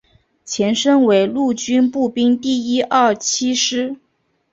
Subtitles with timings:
[0.43, 3.97] 前身为陆军步兵第一二七师